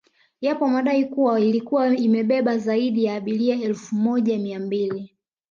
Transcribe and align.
Yapo 0.41 0.67
madai 0.67 1.05
kuwa 1.05 1.39
ilikuwa 1.39 1.95
imebeba 1.97 2.57
zaidi 2.57 3.03
ya 3.03 3.15
abiria 3.15 3.55
elfu 3.61 3.95
moja 3.95 4.37
mia 4.39 4.59
mbili 4.59 5.15